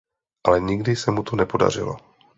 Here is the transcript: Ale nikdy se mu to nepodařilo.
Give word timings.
Ale 0.43 0.59
nikdy 0.61 0.95
se 0.95 1.11
mu 1.11 1.23
to 1.23 1.35
nepodařilo. 1.35 1.97